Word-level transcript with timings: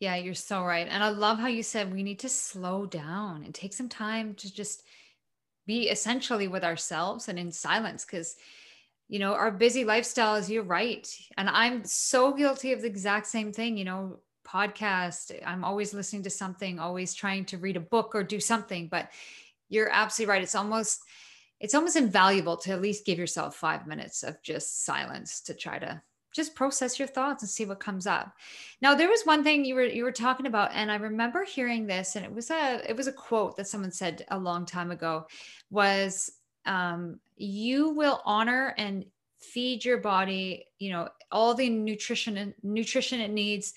Yeah, 0.00 0.16
you're 0.16 0.34
so 0.34 0.62
right. 0.64 0.86
And 0.88 1.02
I 1.02 1.08
love 1.10 1.38
how 1.38 1.46
you 1.46 1.62
said 1.62 1.92
we 1.92 2.02
need 2.02 2.18
to 2.20 2.28
slow 2.28 2.84
down 2.84 3.42
and 3.44 3.54
take 3.54 3.72
some 3.72 3.88
time 3.88 4.34
to 4.34 4.52
just 4.52 4.82
be 5.66 5.88
essentially 5.88 6.48
with 6.48 6.64
ourselves 6.64 7.28
and 7.28 7.38
in 7.38 7.50
silence 7.50 8.04
because 8.04 8.36
you 9.08 9.18
know 9.18 9.34
our 9.34 9.50
busy 9.50 9.84
lifestyles 9.84 10.48
you're 10.48 10.62
right 10.62 11.08
and 11.36 11.48
i'm 11.48 11.84
so 11.84 12.32
guilty 12.32 12.72
of 12.72 12.80
the 12.80 12.86
exact 12.86 13.26
same 13.26 13.52
thing 13.52 13.76
you 13.76 13.84
know 13.84 14.18
podcast 14.46 15.32
i'm 15.46 15.64
always 15.64 15.94
listening 15.94 16.22
to 16.22 16.30
something 16.30 16.78
always 16.78 17.14
trying 17.14 17.44
to 17.44 17.58
read 17.58 17.76
a 17.76 17.80
book 17.80 18.14
or 18.14 18.22
do 18.22 18.40
something 18.40 18.88
but 18.88 19.10
you're 19.68 19.90
absolutely 19.90 20.30
right 20.30 20.42
it's 20.42 20.54
almost 20.54 21.00
it's 21.60 21.74
almost 21.74 21.96
invaluable 21.96 22.56
to 22.56 22.72
at 22.72 22.82
least 22.82 23.06
give 23.06 23.18
yourself 23.18 23.56
five 23.56 23.86
minutes 23.86 24.22
of 24.22 24.42
just 24.42 24.84
silence 24.84 25.40
to 25.42 25.54
try 25.54 25.78
to 25.78 26.02
just 26.34 26.54
process 26.54 26.98
your 26.98 27.08
thoughts 27.08 27.42
and 27.42 27.48
see 27.48 27.64
what 27.64 27.80
comes 27.80 28.06
up. 28.06 28.34
Now 28.82 28.94
there 28.94 29.08
was 29.08 29.22
one 29.22 29.44
thing 29.44 29.64
you 29.64 29.74
were 29.74 29.84
you 29.84 30.04
were 30.04 30.12
talking 30.12 30.46
about 30.46 30.72
and 30.72 30.90
I 30.90 30.96
remember 30.96 31.44
hearing 31.44 31.86
this 31.86 32.16
and 32.16 32.24
it 32.24 32.34
was 32.34 32.50
a 32.50 32.82
it 32.88 32.96
was 32.96 33.06
a 33.06 33.12
quote 33.12 33.56
that 33.56 33.68
someone 33.68 33.92
said 33.92 34.24
a 34.30 34.38
long 34.38 34.66
time 34.66 34.90
ago 34.90 35.26
was 35.70 36.30
um, 36.66 37.20
you 37.36 37.90
will 37.90 38.20
honor 38.24 38.74
and 38.78 39.04
feed 39.38 39.84
your 39.84 39.98
body, 39.98 40.66
you 40.78 40.90
know, 40.90 41.08
all 41.30 41.54
the 41.54 41.68
nutrition 41.68 42.36
and 42.36 42.54
nutrition 42.62 43.20
it 43.20 43.30
needs 43.30 43.74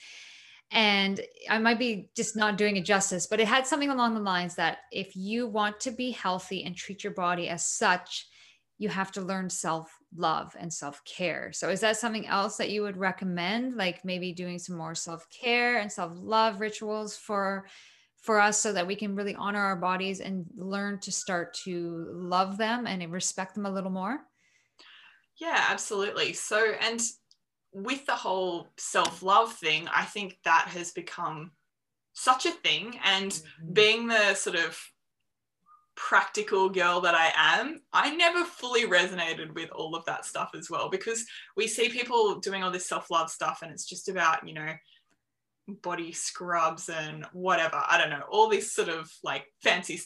and 0.72 1.22
I 1.50 1.60
might 1.60 1.80
be 1.80 2.10
just 2.16 2.36
not 2.36 2.58
doing 2.58 2.76
it 2.76 2.84
justice, 2.84 3.26
but 3.26 3.40
it 3.40 3.48
had 3.48 3.66
something 3.66 3.90
along 3.90 4.16
the 4.16 4.20
lines 4.20 4.56
that 4.56 4.80
if 4.92 5.16
you 5.16 5.48
want 5.48 5.80
to 5.82 5.92
be 5.92 6.12
healthy 6.12 6.64
and 6.64 6.76
treat 6.76 7.04
your 7.04 7.14
body 7.14 7.48
as 7.48 7.66
such, 7.66 8.28
you 8.78 8.90
have 8.90 9.12
to 9.14 9.22
learn 9.22 9.50
self 9.50 9.92
love 10.16 10.56
and 10.60 10.72
self 10.72 11.04
care. 11.04 11.52
So, 11.54 11.70
is 11.70 11.82
that 11.82 11.98
something 11.98 12.28
else 12.28 12.58
that 12.58 12.70
you 12.70 12.82
would 12.84 12.98
recommend? 12.98 13.76
Like 13.76 14.06
maybe 14.06 14.34
doing 14.34 14.60
some 14.60 14.78
more 14.78 14.96
self 14.96 15.28
care 15.30 15.80
and 15.80 15.92
self 15.92 16.12
love 16.16 16.60
rituals 16.60 17.16
for 17.16 17.66
for 18.22 18.40
us 18.40 18.60
so 18.60 18.74
that 18.74 18.88
we 18.88 18.96
can 18.96 19.16
really 19.16 19.36
honor 19.36 19.62
our 19.62 19.76
bodies 19.76 20.20
and 20.20 20.46
learn 20.56 21.00
to 21.00 21.12
start 21.12 21.54
to 21.54 22.08
love 22.12 22.58
them 22.58 22.86
and 22.86 23.12
respect 23.12 23.56
them 23.56 23.66
a 23.66 23.72
little 23.72 23.92
more? 23.92 24.20
Yeah, 25.40 25.68
absolutely. 25.70 26.34
So, 26.34 26.74
and 26.82 27.00
with 27.72 28.06
the 28.06 28.16
whole 28.16 28.70
self 28.78 29.22
love 29.22 29.54
thing, 29.54 29.88
I 29.94 30.04
think 30.04 30.38
that 30.44 30.70
has 30.74 30.92
become 30.92 31.52
such 32.14 32.46
a 32.46 32.52
thing. 32.52 33.00
And 33.04 33.32
mm-hmm. 33.32 33.74
being 33.74 34.08
the 34.08 34.34
sort 34.34 34.56
of 34.56 34.80
practical 35.98 36.70
girl 36.70 37.02
that 37.02 37.16
I 37.16 37.32
am, 37.36 37.82
I 37.92 38.16
never 38.16 38.46
fully 38.46 38.86
resonated 38.86 39.54
with 39.54 39.72
all 39.72 39.96
of 39.96 40.06
that 40.06 40.26
stuff 40.26 40.52
as 40.56 40.70
well 40.70 40.90
because 40.90 41.26
we 41.58 41.68
see 41.68 41.90
people 41.90 42.40
doing 42.40 42.64
all 42.64 42.72
this 42.72 42.88
self 42.88 43.10
love 43.10 43.30
stuff 43.30 43.60
and 43.64 43.72
it's 43.72 43.86
just 43.86 44.08
about, 44.08 44.48
you 44.48 44.54
know, 44.54 44.74
body 45.82 46.14
scrubs 46.14 46.88
and 46.88 47.26
whatever. 47.34 47.82
I 47.90 47.98
don't 47.98 48.12
know, 48.12 48.24
all 48.30 48.48
this 48.48 48.72
sort 48.72 48.90
of 48.90 49.12
like 49.24 49.46
fancy 49.64 50.00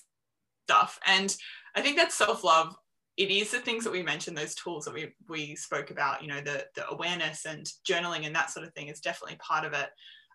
stuff. 0.66 0.98
And 1.06 1.36
I 1.76 1.82
think 1.82 1.98
that 1.98 2.14
self 2.14 2.44
love, 2.44 2.74
it 3.18 3.30
is 3.30 3.52
the 3.52 3.60
things 3.60 3.84
that 3.84 3.94
we 3.94 4.02
mentioned, 4.02 4.38
those 4.38 4.56
tools 4.56 4.86
that 4.86 4.94
we, 4.94 5.14
we 5.28 5.56
spoke 5.56 5.92
about, 5.92 6.22
you 6.22 6.30
know, 6.30 6.42
the, 6.42 6.66
the 6.76 6.90
awareness 6.90 7.46
and 7.46 7.70
journaling 7.88 8.26
and 8.26 8.34
that 8.34 8.50
sort 8.50 8.66
of 8.66 8.74
thing 8.74 8.88
is 8.88 9.02
definitely 9.02 9.38
part 9.38 9.66
of 9.66 9.74
it. 9.74 9.90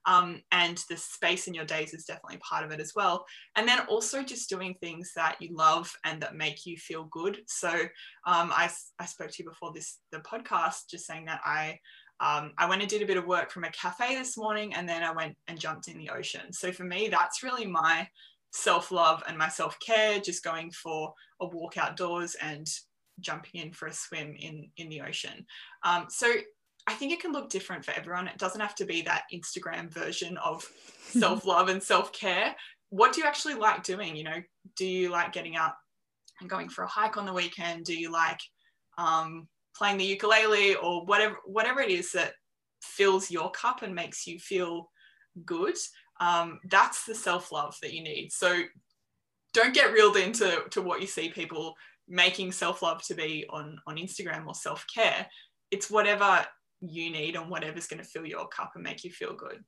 Um, 0.07 0.41
and 0.53 0.83
the 0.89 0.97
space 0.97 1.49
in 1.49 1.55
your 1.55 1.65
days 1.65 1.93
is 1.93 2.05
definitely 2.05 2.39
part 2.39 2.65
of 2.65 2.71
it 2.71 2.81
as 2.81 2.93
well. 2.95 3.25
And 3.57 3.67
then 3.67 3.81
also 3.89 4.23
just 4.23 4.49
doing 4.49 4.75
things 4.81 5.13
that 5.17 5.37
you 5.41 5.55
love 5.55 5.93
and 6.05 6.21
that 6.23 6.37
make 6.37 6.65
you 6.65 6.77
feel 6.77 7.05
good. 7.11 7.41
So 7.47 7.71
um, 7.71 8.53
I, 8.53 8.71
I 8.99 9.07
spoke 9.07 9.31
to 9.33 9.43
you 9.43 9.49
before 9.49 9.73
this 9.75 9.99
the 10.13 10.19
podcast, 10.19 10.89
just 10.91 11.07
saying 11.07 11.27
that 11.27 11.41
I 11.45 11.79
um, 12.19 12.53
I 12.57 12.67
went 12.67 12.81
and 12.81 12.91
did 12.91 13.03
a 13.03 13.07
bit 13.07 13.19
of 13.19 13.27
work 13.27 13.51
from 13.51 13.65
a 13.65 13.71
cafe 13.71 14.15
this 14.15 14.39
morning, 14.39 14.75
and 14.75 14.89
then 14.89 15.03
I 15.03 15.13
went 15.13 15.37
and 15.49 15.61
jumped 15.61 15.89
in 15.89 15.99
the 15.99 16.11
ocean. 16.11 16.53
So 16.53 16.73
for 16.73 16.85
me, 16.85 17.09
that's 17.09 17.43
really 17.43 17.67
my 17.67 18.09
self 18.53 18.91
love 18.91 19.23
and 19.29 19.37
my 19.37 19.49
self 19.49 19.79
care. 19.81 20.19
Just 20.19 20.43
going 20.43 20.71
for 20.71 21.13
a 21.41 21.47
walk 21.47 21.77
outdoors 21.77 22.35
and 22.41 22.67
jumping 23.21 23.61
in 23.61 23.73
for 23.73 23.87
a 23.87 23.93
swim 23.93 24.35
in 24.39 24.71
in 24.77 24.89
the 24.89 25.03
ocean. 25.03 25.45
Um, 25.85 26.07
so 26.09 26.33
I 26.87 26.95
think 26.95 27.13
it 27.13 27.21
can 27.21 27.33
look 27.33 27.51
different 27.51 27.85
for 27.85 27.93
everyone. 27.93 28.29
It 28.29 28.39
doesn't 28.39 28.61
have 28.61 28.75
to 28.77 28.85
be 28.85 29.03
that 29.03 29.25
Instagram 29.35 29.91
version 29.91 30.37
of 30.39 30.69
self 31.11 31.45
love 31.45 31.69
and 31.69 31.83
self 31.83 32.13
care. 32.13 32.55
What 32.91 33.13
do 33.13 33.21
you 33.21 33.27
actually 33.27 33.55
like 33.55 33.83
doing? 33.83 34.15
You 34.15 34.25
know, 34.25 34.43
do 34.77 34.87
you 34.87 35.11
like 35.11 35.33
getting 35.33 35.57
up 35.57 35.77
and 36.41 36.49
going 36.49 36.69
for 36.69 36.85
a 36.85 36.89
hike 36.89 37.17
on 37.17 37.27
the 37.27 37.33
weekend? 37.33 37.85
Do 37.85 37.99
you 37.99 38.13
like 38.13 38.39
um, 38.99 39.49
playing 39.77 39.99
the 39.99 40.05
ukulele 40.05 40.77
or 40.77 41.05
whatever 41.05 41.37
whatever 41.45 41.81
it 41.81 41.91
is 41.91 42.13
that 42.13 42.33
fills 42.83 43.31
your 43.31 43.51
cup 43.51 43.83
and 43.83 43.95
makes 43.95 44.27
you 44.27 44.39
feel 44.39 44.89
good? 45.45 45.77
Um, 46.21 46.61
that's 46.71 47.05
the 47.05 47.15
self 47.15 47.51
love 47.51 47.77
that 47.83 47.93
you 47.93 48.03
need. 48.03 48.31
So 48.31 48.63
don't 49.53 49.75
get 49.75 49.93
reeled 49.93 50.17
into 50.17 50.63
to 50.71 50.83
what 50.83 51.01
you 51.01 51.07
see 51.07 51.31
people 51.31 51.75
making 52.09 52.53
self 52.53 52.83
love 52.83 53.03
to 53.03 53.15
be 53.15 53.45
on 53.51 53.79
on 53.89 53.97
Instagram 53.97 54.47
or 54.47 54.55
self 54.55 54.85
care. 54.95 55.27
It's 55.73 55.91
whatever 55.91 56.47
you 56.81 57.11
need 57.11 57.37
and 57.37 57.51
whatever's 57.51 57.87
going 57.87 58.03
to 58.03 58.09
fill 58.09 58.27
your 58.27 58.49
cup 58.49 58.73
and 58.75 58.85
make 58.85 59.05
you 59.05 59.11
feel 59.11 59.35
good. 59.35 59.65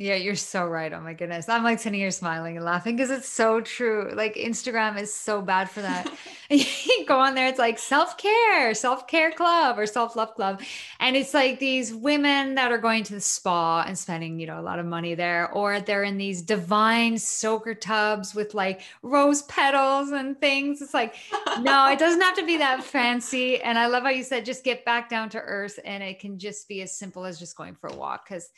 Yeah, 0.00 0.14
you're 0.14 0.36
so 0.36 0.64
right. 0.64 0.92
Oh 0.92 1.00
my 1.00 1.12
goodness. 1.12 1.48
I'm 1.48 1.64
like 1.64 1.80
sitting 1.80 1.98
here 1.98 2.12
smiling 2.12 2.56
and 2.56 2.64
laughing 2.64 2.94
because 2.94 3.10
it's 3.10 3.28
so 3.28 3.60
true. 3.60 4.12
Like 4.14 4.36
Instagram 4.36 4.96
is 4.96 5.12
so 5.12 5.42
bad 5.42 5.68
for 5.68 5.82
that. 5.82 6.08
you 6.50 7.04
go 7.06 7.18
on 7.18 7.34
there, 7.34 7.46
it's 7.46 7.58
like 7.58 7.78
self-care, 7.78 8.72
self-care 8.72 9.32
club 9.32 9.78
or 9.78 9.84
self-love 9.84 10.34
club. 10.34 10.62
And 10.98 11.14
it's 11.14 11.34
like 11.34 11.58
these 11.58 11.92
women 11.92 12.54
that 12.54 12.72
are 12.72 12.78
going 12.78 13.02
to 13.04 13.12
the 13.12 13.20
spa 13.20 13.84
and 13.86 13.98
spending, 13.98 14.38
you 14.40 14.46
know, 14.46 14.58
a 14.58 14.62
lot 14.62 14.78
of 14.78 14.86
money 14.86 15.14
there, 15.14 15.52
or 15.52 15.80
they're 15.80 16.04
in 16.04 16.16
these 16.16 16.40
divine 16.40 17.18
soaker 17.18 17.74
tubs 17.74 18.34
with 18.34 18.54
like 18.54 18.80
rose 19.02 19.42
petals 19.42 20.10
and 20.10 20.40
things. 20.40 20.80
It's 20.80 20.94
like, 20.94 21.16
no, 21.60 21.90
it 21.90 21.98
doesn't 21.98 22.22
have 22.22 22.36
to 22.36 22.46
be 22.46 22.56
that 22.56 22.82
fancy. 22.82 23.60
And 23.60 23.78
I 23.78 23.86
love 23.88 24.04
how 24.04 24.10
you 24.10 24.22
said 24.22 24.46
just 24.46 24.64
get 24.64 24.86
back 24.86 25.10
down 25.10 25.28
to 25.30 25.40
earth 25.40 25.78
and 25.84 26.02
it 26.02 26.18
can 26.18 26.38
just 26.38 26.66
be 26.66 26.80
as 26.80 26.96
simple 26.96 27.26
as 27.26 27.38
just 27.38 27.58
going 27.58 27.74
for 27.74 27.88
a 27.88 27.94
walk. 27.94 28.26
Cause 28.26 28.48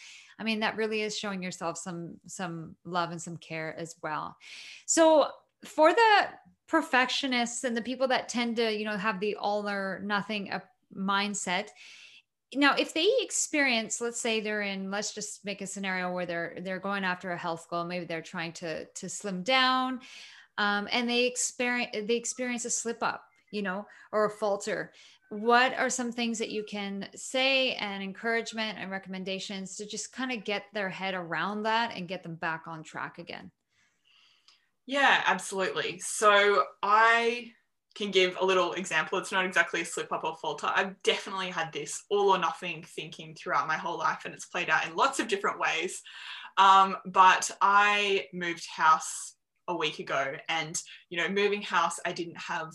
I 0.41 0.45
mean, 0.45 0.61
that 0.61 0.77
really 0.77 1.03
is 1.03 1.19
showing 1.19 1.43
yourself 1.43 1.79
some 1.79 2.15
some 2.27 2.75
love 2.85 3.11
and 3.11 3.21
some 3.21 3.37
care 3.37 3.77
as 3.79 3.95
well. 4.03 4.37
So 4.87 5.29
for 5.65 5.93
the 5.93 6.29
perfectionists 6.67 7.65
and 7.65 7.77
the 7.77 7.83
people 7.83 8.09
that 8.09 8.29
tend 8.29 8.57
to, 8.57 8.73
you 8.73 8.85
know, 8.85 8.97
have 8.97 9.21
the 9.21 9.37
all 9.37 9.69
or 9.69 10.01
nothing 10.03 10.51
uh, 10.51 10.61
mindset, 10.97 11.69
now 12.55 12.75
if 12.75 12.93
they 12.95 13.09
experience 13.21 14.01
let's 14.01 14.21
say 14.21 14.41
they're 14.41 14.63
in 14.63 14.91
let's 14.91 15.15
just 15.15 15.45
make 15.45 15.61
a 15.61 15.67
scenario 15.67 16.13
where 16.13 16.27
they're 16.27 16.59
they're 16.63 16.81
going 16.81 17.05
after 17.05 17.31
a 17.31 17.39
health 17.39 17.69
goal 17.71 17.85
maybe 17.85 18.05
they're 18.05 18.21
trying 18.21 18.53
to 18.53 18.85
to 18.87 19.09
slim 19.09 19.43
down 19.43 20.01
um, 20.59 20.89
and 20.91 21.09
they 21.09 21.27
experience 21.27 21.97
they 22.09 22.17
experience 22.17 22.65
a 22.65 22.71
slip 22.71 23.03
up 23.03 23.30
you 23.51 23.63
know 23.63 23.87
or 24.13 24.27
a 24.27 24.31
falter 24.31 24.93
what 25.31 25.75
are 25.75 25.89
some 25.89 26.11
things 26.11 26.39
that 26.39 26.51
you 26.51 26.65
can 26.65 27.09
say 27.15 27.75
and 27.75 28.03
encouragement 28.03 28.79
and 28.79 28.91
recommendations 28.91 29.77
to 29.77 29.87
just 29.87 30.13
kind 30.13 30.33
of 30.33 30.45
get 30.45 30.65
their 30.75 30.89
head 30.89 31.15
around 31.15 31.63
that 31.63 31.97
and 31.97 32.09
get 32.09 32.25
them 32.25 32.35
back 32.35 32.65
on 32.67 32.83
track 32.83 33.19
again? 33.19 33.53
Yeah, 34.87 35.23
absolutely. 35.25 36.01
So 36.01 36.65
I 36.83 37.53
can 37.95 38.11
give 38.11 38.37
a 38.41 38.45
little 38.45 38.73
example. 38.73 39.19
It's 39.19 39.31
not 39.31 39.45
exactly 39.45 39.83
a 39.83 39.85
slip 39.85 40.13
up 40.13 40.25
or 40.25 40.37
falter. 40.37 40.69
I've 40.75 41.01
definitely 41.05 41.51
had 41.51 41.73
this 41.73 42.03
all 42.11 42.31
or 42.31 42.39
nothing 42.39 42.85
thinking 42.85 43.37
throughout 43.37 43.69
my 43.69 43.77
whole 43.77 43.99
life, 43.99 44.23
and 44.25 44.35
it's 44.35 44.47
played 44.47 44.69
out 44.69 44.87
in 44.89 44.97
lots 44.97 45.21
of 45.21 45.29
different 45.29 45.61
ways. 45.61 46.03
Um, 46.57 46.97
but 47.07 47.53
I 47.61 48.27
moved 48.33 48.67
house 48.69 49.37
a 49.69 49.77
week 49.77 50.01
ago, 50.01 50.35
and 50.49 50.81
you 51.09 51.19
know, 51.19 51.29
moving 51.29 51.63
house, 51.63 52.01
I 52.05 52.11
didn't 52.11 52.39
have 52.39 52.71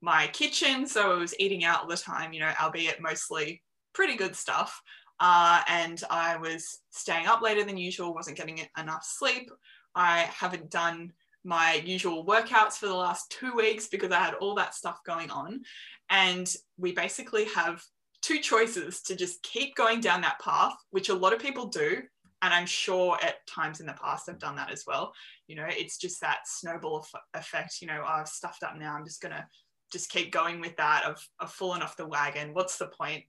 my 0.00 0.28
kitchen. 0.28 0.86
So 0.86 1.12
I 1.12 1.18
was 1.18 1.34
eating 1.38 1.64
out 1.64 1.82
all 1.82 1.88
the 1.88 1.96
time, 1.96 2.32
you 2.32 2.40
know, 2.40 2.52
albeit 2.60 3.00
mostly 3.00 3.62
pretty 3.92 4.16
good 4.16 4.36
stuff. 4.36 4.80
Uh, 5.20 5.62
and 5.68 6.02
I 6.10 6.36
was 6.36 6.80
staying 6.90 7.26
up 7.26 7.42
later 7.42 7.64
than 7.64 7.76
usual, 7.76 8.14
wasn't 8.14 8.36
getting 8.36 8.60
enough 8.78 9.04
sleep. 9.04 9.50
I 9.94 10.20
haven't 10.20 10.70
done 10.70 11.12
my 11.44 11.82
usual 11.84 12.24
workouts 12.24 12.74
for 12.74 12.86
the 12.86 12.94
last 12.94 13.30
two 13.30 13.52
weeks 13.54 13.88
because 13.88 14.12
I 14.12 14.20
had 14.20 14.34
all 14.34 14.54
that 14.56 14.74
stuff 14.74 15.00
going 15.04 15.30
on. 15.30 15.62
And 16.10 16.52
we 16.76 16.92
basically 16.92 17.46
have 17.46 17.82
two 18.22 18.38
choices 18.38 19.02
to 19.02 19.16
just 19.16 19.42
keep 19.42 19.74
going 19.74 20.00
down 20.00 20.20
that 20.20 20.40
path, 20.40 20.74
which 20.90 21.08
a 21.08 21.14
lot 21.14 21.32
of 21.32 21.40
people 21.40 21.66
do. 21.66 22.02
And 22.40 22.54
I'm 22.54 22.66
sure 22.66 23.18
at 23.22 23.44
times 23.48 23.80
in 23.80 23.86
the 23.86 23.94
past 23.94 24.28
I've 24.28 24.38
done 24.38 24.56
that 24.56 24.70
as 24.70 24.84
well. 24.86 25.12
You 25.48 25.56
know, 25.56 25.66
it's 25.68 25.98
just 25.98 26.20
that 26.20 26.40
snowball 26.46 27.04
effect. 27.34 27.78
You 27.80 27.88
know, 27.88 28.02
oh, 28.04 28.20
I've 28.20 28.28
stuffed 28.28 28.62
up 28.62 28.76
now. 28.76 28.94
I'm 28.94 29.04
just 29.04 29.20
going 29.20 29.34
to 29.34 29.44
just 29.92 30.10
keep 30.10 30.32
going 30.32 30.60
with 30.60 30.76
that 30.76 31.04
of, 31.04 31.26
of 31.40 31.52
falling 31.52 31.82
off 31.82 31.96
the 31.96 32.06
wagon. 32.06 32.54
What's 32.54 32.78
the 32.78 32.86
point? 32.86 33.24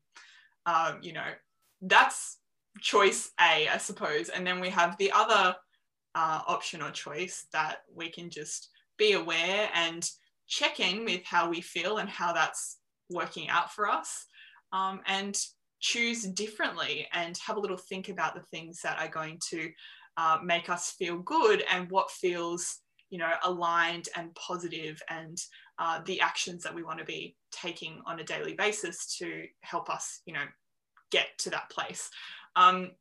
Um, 0.66 1.00
you 1.02 1.14
know 1.14 1.32
that's 1.82 2.38
choice 2.82 3.32
a 3.40 3.68
i 3.68 3.78
suppose. 3.78 4.30
And 4.30 4.46
then 4.46 4.60
we 4.60 4.70
have 4.70 4.98
the 4.98 5.12
other 5.14 5.56
uh, 6.16 6.42
option 6.48 6.82
or 6.82 6.92
choice 6.92 7.46
that 7.54 7.78
we 7.94 8.10
can 8.10 8.30
just 8.30 8.70
be 8.98 9.14
aware 9.14 9.70
and 9.74 10.10
check 10.48 10.80
in 10.80 11.06
with 11.06 11.24
how 11.24 11.50
we 11.50 11.62
feel 11.62 11.98
and 11.98 12.10
how 12.10 12.34
that's 12.34 12.78
working 13.10 13.50
out 13.50 13.72
for 13.72 13.88
us 13.88 14.26
um, 14.74 15.02
and 15.08 15.38
choose 15.80 16.24
differently 16.24 17.08
and 17.14 17.38
have 17.38 17.58
a 17.58 17.60
little 17.60 17.78
think 17.78 18.10
about 18.10 18.36
the 18.36 18.42
things 18.42 18.82
that 18.82 19.00
are 19.00 19.08
going 19.08 19.40
to 19.50 19.70
uh, 20.18 20.38
make 20.44 20.70
us 20.70 20.92
feel 20.92 21.20
good 21.20 21.64
and 21.72 21.90
what 21.90 22.12
feels 22.12 22.80
you 23.10 23.18
know 23.18 23.32
aligned 23.44 24.10
and 24.16 24.34
positive 24.36 25.02
and 25.10 25.38
uh, 25.78 26.02
the 26.06 26.20
actions 26.20 26.64
that 26.64 26.76
we 26.76 26.84
want 26.84 27.00
to 27.00 27.06
be 27.06 27.36
taking 27.52 28.02
on 28.06 28.20
a 28.20 28.24
daily 28.24 28.54
basis 28.54 29.18
to 29.18 29.46
help 29.62 29.90
us 29.90 30.22
you 30.26 30.34
know 30.34 30.46
get 31.12 31.28
to 31.40 31.50
that 31.50 31.70
place. 31.70 32.10
Um, 32.56 32.92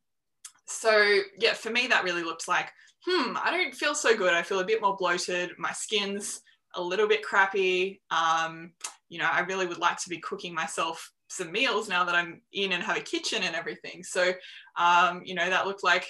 so 0.65 1.19
yeah 1.39 1.53
for 1.53 1.71
me 1.71 1.87
that 1.87 2.03
really 2.03 2.21
looked 2.21 2.47
like 2.47 2.71
hmm 3.03 3.35
i 3.43 3.49
don't 3.49 3.73
feel 3.73 3.95
so 3.95 4.15
good. 4.15 4.33
I 4.33 4.43
feel 4.43 4.59
a 4.59 4.65
bit 4.65 4.81
more 4.81 4.95
bloated. 4.95 5.51
My 5.57 5.71
skin's 5.71 6.41
a 6.75 6.81
little 6.81 7.07
bit 7.07 7.23
crappy. 7.23 8.01
Um, 8.11 8.73
you 9.09 9.17
know 9.17 9.27
i 9.31 9.39
really 9.41 9.65
would 9.65 9.79
like 9.79 9.97
to 9.97 10.09
be 10.09 10.19
cooking 10.19 10.53
myself 10.53 11.11
some 11.27 11.51
meals 11.51 11.87
now 11.87 12.03
that 12.03 12.15
i'm 12.15 12.41
in 12.53 12.71
and 12.71 12.83
have 12.83 12.97
a 12.97 13.01
kitchen 13.01 13.43
and 13.43 13.55
everything. 13.55 14.03
So 14.03 14.33
um, 14.77 15.21
you 15.23 15.35
know 15.35 15.49
that 15.49 15.65
looked 15.65 15.83
like 15.83 16.05